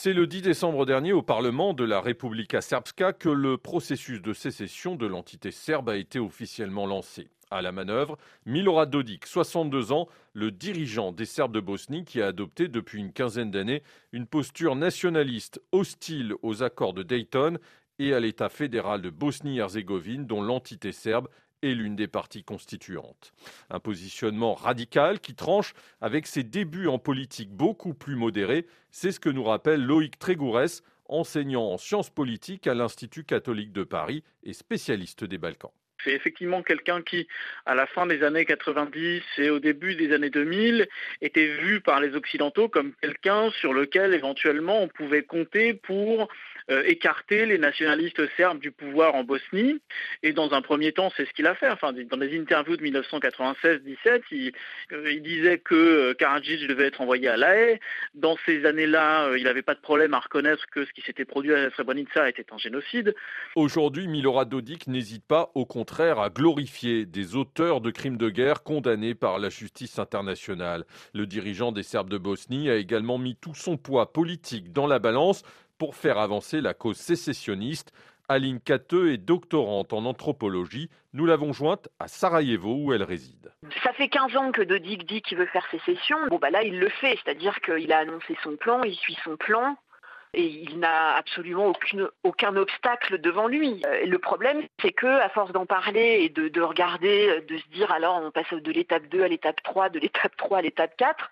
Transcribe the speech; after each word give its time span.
C'est 0.00 0.12
le 0.12 0.28
10 0.28 0.42
décembre 0.42 0.86
dernier 0.86 1.12
au 1.12 1.22
Parlement 1.22 1.74
de 1.74 1.82
la 1.82 2.00
Republika 2.00 2.60
Srpska 2.60 3.12
que 3.12 3.28
le 3.28 3.58
processus 3.58 4.22
de 4.22 4.32
sécession 4.32 4.94
de 4.94 5.08
l'entité 5.08 5.50
serbe 5.50 5.88
a 5.88 5.96
été 5.96 6.20
officiellement 6.20 6.86
lancé. 6.86 7.26
À 7.50 7.62
la 7.62 7.72
manœuvre, 7.72 8.16
Milorad 8.46 8.90
Dodik, 8.90 9.26
62 9.26 9.90
ans, 9.90 10.06
le 10.34 10.52
dirigeant 10.52 11.10
des 11.10 11.24
Serbes 11.24 11.52
de 11.52 11.58
Bosnie 11.58 12.04
qui 12.04 12.22
a 12.22 12.28
adopté 12.28 12.68
depuis 12.68 13.00
une 13.00 13.12
quinzaine 13.12 13.50
d'années 13.50 13.82
une 14.12 14.28
posture 14.28 14.76
nationaliste 14.76 15.60
hostile 15.72 16.32
aux 16.42 16.62
accords 16.62 16.94
de 16.94 17.02
Dayton 17.02 17.58
et 17.98 18.14
à 18.14 18.20
l'État 18.20 18.50
fédéral 18.50 19.02
de 19.02 19.10
Bosnie-Herzégovine 19.10 20.26
dont 20.26 20.42
l'entité 20.42 20.92
serbe 20.92 21.26
est 21.62 21.74
l'une 21.74 21.96
des 21.96 22.08
parties 22.08 22.44
constituantes. 22.44 23.32
Un 23.70 23.80
positionnement 23.80 24.54
radical 24.54 25.20
qui 25.20 25.34
tranche 25.34 25.74
avec 26.00 26.26
ses 26.26 26.42
débuts 26.42 26.88
en 26.88 26.98
politique 26.98 27.50
beaucoup 27.50 27.94
plus 27.94 28.16
modérés, 28.16 28.66
c'est 28.90 29.12
ce 29.12 29.20
que 29.20 29.28
nous 29.28 29.44
rappelle 29.44 29.84
Loïc 29.84 30.18
Trégourès, 30.18 30.82
enseignant 31.06 31.64
en 31.64 31.78
sciences 31.78 32.10
politiques 32.10 32.66
à 32.66 32.74
l'Institut 32.74 33.24
catholique 33.24 33.72
de 33.72 33.84
Paris 33.84 34.22
et 34.42 34.52
spécialiste 34.52 35.24
des 35.24 35.38
Balkans. 35.38 35.72
C'est 36.04 36.12
effectivement 36.12 36.62
quelqu'un 36.62 37.02
qui, 37.02 37.26
à 37.66 37.74
la 37.74 37.86
fin 37.86 38.06
des 38.06 38.22
années 38.22 38.44
90 38.44 39.22
et 39.38 39.50
au 39.50 39.58
début 39.58 39.96
des 39.96 40.12
années 40.12 40.30
2000, 40.30 40.86
était 41.22 41.56
vu 41.56 41.80
par 41.80 42.00
les 42.00 42.14
Occidentaux 42.14 42.68
comme 42.68 42.92
quelqu'un 43.02 43.50
sur 43.50 43.72
lequel 43.72 44.14
éventuellement 44.14 44.80
on 44.80 44.88
pouvait 44.88 45.24
compter 45.24 45.74
pour 45.74 46.28
écarter 46.86 47.46
les 47.46 47.58
nationalistes 47.58 48.22
serbes 48.36 48.58
du 48.58 48.70
pouvoir 48.70 49.14
en 49.14 49.24
Bosnie. 49.24 49.80
Et 50.22 50.32
dans 50.32 50.52
un 50.52 50.62
premier 50.62 50.92
temps, 50.92 51.10
c'est 51.16 51.26
ce 51.26 51.32
qu'il 51.32 51.46
a 51.46 51.54
fait. 51.54 51.70
Enfin, 51.70 51.92
dans 51.92 52.16
des 52.16 52.38
interviews 52.38 52.76
de 52.76 52.82
1996-17, 52.82 54.22
il, 54.30 54.52
euh, 54.92 55.12
il, 55.12 55.22
disait 55.22 55.58
que 55.58 55.74
euh, 55.74 56.14
Karadzic 56.14 56.66
devait 56.66 56.86
être 56.86 57.00
envoyé 57.00 57.28
à 57.28 57.36
La 57.36 57.56
Haye. 57.56 57.80
Dans 58.14 58.36
ces 58.46 58.64
années-là, 58.64 59.36
il 59.36 59.44
n'avait 59.44 59.62
pas 59.62 59.74
de 59.74 59.80
problème 59.80 60.14
à 60.14 60.20
reconnaître 60.20 60.66
que 60.70 60.84
ce 60.84 60.92
qui 60.92 61.02
s'était 61.02 61.24
produit 61.24 61.54
à 61.54 61.70
Srebrenica 61.70 62.28
était 62.28 62.46
un 62.52 62.58
génocide. 62.58 63.14
Aujourd'hui, 63.56 64.08
Milorad 64.08 64.48
Dodik 64.48 64.86
n'hésite 64.86 65.24
pas, 65.26 65.50
au 65.54 65.66
contraire, 65.66 66.18
à 66.18 66.30
glorifier 66.30 67.06
des 67.06 67.36
auteurs 67.36 67.80
de 67.80 67.90
crimes 67.90 68.16
de 68.16 68.30
guerre 68.30 68.62
condamnés 68.62 69.14
par 69.14 69.38
la 69.38 69.48
justice 69.48 69.98
internationale. 69.98 70.84
Le 71.14 71.26
dirigeant 71.26 71.72
des 71.72 71.82
Serbes 71.82 72.10
de 72.10 72.18
Bosnie 72.18 72.70
a 72.70 72.76
également 72.76 73.18
mis 73.18 73.36
tout 73.36 73.54
son 73.54 73.76
poids 73.76 74.12
politique 74.12 74.72
dans 74.72 74.86
la 74.86 74.98
balance 74.98 75.42
pour 75.78 75.96
faire 75.96 76.18
avancer 76.18 76.60
la 76.60 76.74
cause 76.74 76.96
sécessionniste. 76.96 77.92
Aline 78.28 78.60
Cateux 78.60 79.12
est 79.12 79.16
doctorante 79.16 79.94
en 79.94 80.04
anthropologie. 80.04 80.90
Nous 81.14 81.24
l'avons 81.24 81.54
jointe 81.54 81.88
à 81.98 82.08
Sarajevo 82.08 82.74
où 82.74 82.92
elle 82.92 83.02
réside. 83.02 83.52
Ça 83.82 83.92
fait 83.94 84.08
15 84.08 84.36
ans 84.36 84.52
que 84.52 84.60
Dodik 84.60 85.06
dit 85.06 85.22
qu'il 85.22 85.38
veut 85.38 85.46
faire 85.46 85.66
sécession. 85.70 86.18
Bon 86.28 86.38
bah 86.38 86.50
là 86.50 86.62
il 86.62 86.78
le 86.78 86.90
fait, 86.90 87.18
c'est-à-dire 87.24 87.58
qu'il 87.60 87.90
a 87.90 87.98
annoncé 87.98 88.36
son 88.42 88.56
plan, 88.56 88.82
il 88.82 88.96
suit 88.96 89.16
son 89.24 89.36
plan 89.36 89.76
et 90.34 90.44
il 90.44 90.78
n'a 90.78 91.14
absolument 91.16 91.72
aucun 92.22 92.56
obstacle 92.56 93.18
devant 93.18 93.46
lui. 93.48 93.82
Euh, 93.86 94.04
le 94.04 94.18
problème, 94.18 94.62
c'est 94.82 94.92
que 94.92 95.06
à 95.06 95.30
force 95.30 95.52
d'en 95.52 95.64
parler 95.64 96.18
et 96.22 96.28
de, 96.28 96.48
de, 96.48 96.60
regarder, 96.60 97.40
de 97.48 97.56
se 97.56 97.68
dire 97.68 97.90
alors 97.90 98.20
on 98.22 98.30
passe 98.30 98.52
de 98.52 98.72
l'étape 98.72 99.06
2 99.08 99.22
à 99.22 99.28
l'étape 99.28 99.62
3, 99.62 99.88
de 99.88 99.98
l'étape 99.98 100.36
3 100.36 100.58
à 100.58 100.62
l'étape 100.62 100.94
4, 100.98 101.30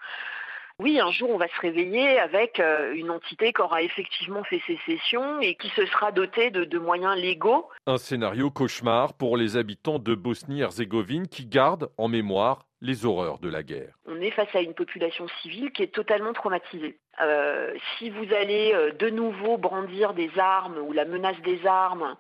oui, 0.79 1.01
un 1.01 1.11
jour, 1.11 1.31
on 1.31 1.39
va 1.39 1.49
se 1.49 1.61
réveiller 1.61 2.19
avec 2.19 2.61
euh, 2.61 2.93
une 2.93 3.11
entité 3.11 3.55
qui 3.55 3.63
aura 3.63 3.81
effectivement 3.81 4.45
fait 4.45 4.61
sécession 4.67 5.41
et 5.41 5.55
qui 5.55 5.71
se 5.71 5.87
sera 5.87 6.13
dotée 6.13 6.51
de, 6.51 6.79
moyens 6.79 7.17
légaux. 7.17 7.71
Un 7.87 7.97
scénario 7.97 8.51
cauchemar 8.51 9.15
pour 9.15 9.39
les 9.39 9.57
habitants 9.57 9.99
de 9.99 10.15
Bosnie-Herzégovine 10.15 11.29
qui 11.29 11.47
gardent 11.47 11.91
en 11.97 12.09
mémoire 12.09 12.67
les 12.83 13.07
horreurs 13.07 13.39
de 13.39 13.49
la 13.49 13.63
guerre. 13.63 13.95
On 14.07 14.21
est 14.21 14.31
face 14.31 14.55
à 14.55 14.61
une 14.61 14.75
population 14.75 15.27
civile 15.41 15.73
qui 15.73 15.83
est 15.83 15.95
totalement 15.95 16.35
traumatisée. 16.35 16.99
Euh, 17.23 17.75
si 17.97 18.11
vous 18.11 18.35
allez 18.35 18.75
euh, 18.75 18.93
de 18.93 19.09
nouveau 19.09 19.57
brandir 19.57 20.13
des 20.13 20.31
armes 20.39 20.77
ou 20.77 20.93
la 20.93 21.07
menace 21.07 21.41
des 21.41 21.67
armes 21.67 22.17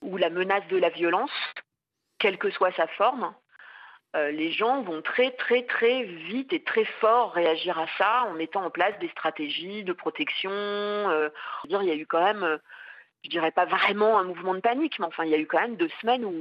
ou 0.00 0.16
la 0.16 0.30
menace 0.30 0.66
de 0.68 0.76
la 0.76 0.90
violence, 0.90 1.32
quelle 2.20 2.38
que 2.38 2.50
soit 2.50 2.72
sa 2.76 2.86
forme, 2.86 3.34
euh, 4.16 4.30
les 4.30 4.50
gens 4.50 4.82
vont 4.82 5.02
très 5.02 5.32
très 5.32 5.62
très 5.64 6.04
vite 6.04 6.52
et 6.52 6.62
très 6.62 6.84
fort 6.84 7.32
réagir 7.32 7.78
à 7.78 7.86
ça 7.98 8.24
en 8.30 8.34
mettant 8.34 8.64
en 8.64 8.70
place 8.70 8.98
des 8.98 9.08
stratégies 9.08 9.84
de 9.84 9.92
protection. 9.92 10.50
Euh, 10.50 11.28
il 11.64 11.70
y 11.70 11.90
a 11.90 11.94
eu 11.94 12.06
quand 12.06 12.24
même, 12.24 12.42
euh, 12.42 12.56
je 13.24 13.28
dirais 13.28 13.50
pas 13.50 13.66
vraiment 13.66 14.18
un 14.18 14.24
mouvement 14.24 14.54
de 14.54 14.60
panique, 14.60 14.98
mais 14.98 15.06
enfin 15.06 15.24
il 15.24 15.30
y 15.30 15.34
a 15.34 15.38
eu 15.38 15.46
quand 15.46 15.60
même 15.60 15.76
deux 15.76 15.90
semaines 16.00 16.24
où, 16.24 16.32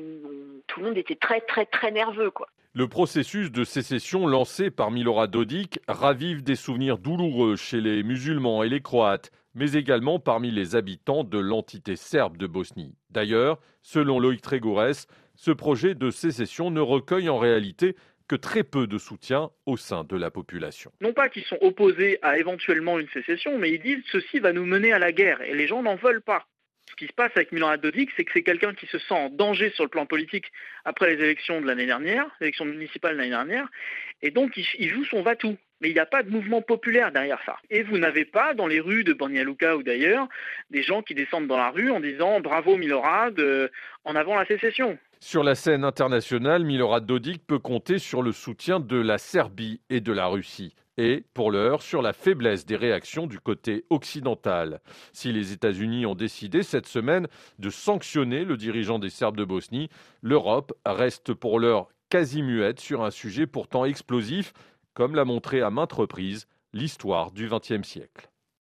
tout 0.68 0.80
le 0.80 0.88
monde 0.88 0.98
était 0.98 1.16
très 1.16 1.42
très 1.42 1.66
très 1.66 1.92
nerveux 1.92 2.32
quoi. 2.32 2.48
Le 2.74 2.88
processus 2.88 3.52
de 3.52 3.64
sécession 3.64 4.26
lancé 4.26 4.72
par 4.72 4.92
Milorad 4.92 5.32
Dodik 5.32 5.80
ravive 5.88 6.44
des 6.44 6.56
souvenirs 6.56 6.98
douloureux 6.98 7.56
chez 7.56 7.82
les 7.82 8.04
musulmans 8.04 8.64
et 8.64 8.70
les 8.70 8.82
croates, 8.82 9.32
mais 9.54 9.74
également 9.74 10.20
parmi 10.20 10.52
les 10.52 10.76
habitants 10.76 11.24
de 11.24 11.40
l'entité 11.40 11.96
serbe 11.96 12.38
de 12.38 12.48
Bosnie. 12.48 12.96
D'ailleurs, 13.10 13.60
selon 13.82 14.20
Loïc 14.20 14.42
Trégourès, 14.42 15.08
ce 15.36 15.52
projet 15.52 15.96
de 15.96 16.12
sécession 16.12 16.72
ne 16.72 16.82
recueille 16.82 17.30
en 17.30 17.38
réalité 17.38 17.96
que 18.28 18.36
très 18.36 18.64
peu 18.64 18.88
de 18.88 18.98
soutien 18.98 19.52
au 19.66 19.78
sein 19.78 20.04
de 20.04 20.18
la 20.18 20.32
population. 20.32 20.92
Non 21.02 21.14
pas 21.14 21.30
qu'ils 21.30 21.44
sont 21.44 21.60
opposés 21.62 22.18
à 22.22 22.38
éventuellement 22.38 23.00
une 23.00 23.10
sécession, 23.10 23.58
mais 23.60 23.72
ils 23.72 23.82
disent 23.82 24.04
ceci 24.12 24.40
va 24.40 24.52
nous 24.52 24.66
mener 24.66 24.94
à 24.94 25.00
la 25.00 25.12
guerre 25.12 25.42
et 25.42 25.54
les 25.54 25.68
gens 25.68 25.84
n'en 25.84 25.96
veulent 25.96 26.22
pas. 26.22 26.46
Ce 26.90 26.96
qui 26.96 27.08
se 27.08 27.14
passe 27.14 27.32
avec 27.36 27.52
Milan 27.52 27.76
Dodik, 27.78 28.12
c'est 28.16 28.24
que 28.24 28.32
c'est 28.34 28.44
quelqu'un 28.44 28.74
qui 28.74 28.86
se 28.86 29.00
sent 29.00 29.14
en 29.14 29.30
danger 29.30 29.72
sur 29.72 29.84
le 29.84 29.90
plan 29.90 30.06
politique 30.06 30.52
après 30.86 31.16
les 31.16 31.24
élections 31.24 31.60
de 31.60 31.68
l'année 31.68 31.88
dernière, 31.88 32.26
les 32.40 32.48
élections 32.48 32.66
municipales 32.66 33.14
de 33.14 33.18
l'année 33.18 33.32
dernière, 33.32 33.68
et 34.22 34.32
donc 34.32 34.56
il, 34.56 34.90
joue 34.90 35.04
son 35.06 35.22
va-tout. 35.22 35.58
Mais 35.82 35.90
il 35.90 35.94
n'y 35.94 36.00
a 36.00 36.06
pas 36.06 36.24
de 36.24 36.30
mouvement 36.30 36.62
populaire 36.62 37.12
derrière 37.12 37.42
ça. 37.46 37.58
Et 37.70 37.84
vous 37.84 37.98
n'avez 37.98 38.24
pas 38.24 38.54
dans 38.54 38.66
les 38.66 38.80
rues 38.80 39.04
de 39.04 39.12
Banja 39.12 39.76
ou 39.76 39.84
d'ailleurs 39.84 40.30
des 40.70 40.84
gens 40.84 41.02
qui 41.02 41.16
descendent 41.16 41.48
dans 41.48 41.58
la 41.58 41.70
rue 41.70 41.92
en 41.92 42.00
disant 42.00 42.40
bravo 42.40 42.78
Milorad, 42.78 43.38
euh, 43.40 43.68
en 44.06 44.16
avant 44.16 44.36
la 44.36 44.46
sécession. 44.46 44.98
Sur 45.28 45.44
la 45.44 45.56
scène 45.56 45.84
internationale, 45.84 46.64
Milorad 46.64 47.04
Dodik 47.04 47.48
peut 47.48 47.58
compter 47.58 47.98
sur 47.98 48.22
le 48.22 48.32
soutien 48.32 48.80
de 48.80 48.98
la 48.98 49.18
Serbie 49.18 49.82
et 49.90 50.00
de 50.00 50.12
la 50.12 50.28
Russie 50.28 50.76
et, 50.98 51.26
pour 51.34 51.50
l'heure, 51.50 51.82
sur 51.82 52.04
la 52.04 52.14
faiblesse 52.14 52.68
des 52.68 52.76
réactions 52.76 53.26
du 53.26 53.40
côté 53.40 53.86
occidental. 53.90 54.82
Si 55.14 55.32
les 55.32 55.52
États-Unis 55.52 56.06
ont 56.06 56.14
décidé 56.14 56.62
cette 56.62 56.86
semaine 56.86 57.28
de 57.58 57.72
sanctionner 57.72 58.46
le 58.46 58.56
dirigeant 58.56 59.00
des 59.00 59.10
Serbes 59.10 59.38
de 59.38 59.46
Bosnie, 59.46 59.90
l'Europe 60.22 60.74
reste 60.86 61.34
pour 61.34 61.60
l'heure 61.60 61.88
quasi 62.10 62.44
muette 62.44 62.80
sur 62.80 63.04
un 63.04 63.10
sujet 63.10 63.48
pourtant 63.48 63.84
explosif, 63.84 64.54
comme 64.94 65.16
l'a 65.16 65.26
montré 65.26 65.60
à 65.60 65.72
maintes 65.72 65.94
reprises 65.94 66.46
l'histoire 66.72 67.32
du 67.32 67.50
XXe 67.50 67.82
siècle. 67.82 68.30